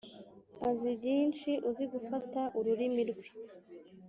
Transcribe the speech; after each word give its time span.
azi 0.69 0.89
byinshi 0.99 1.49
uzi 1.69 1.85
gufata 1.93 2.41
ururimi 2.59 3.03
rwe. 3.09 3.27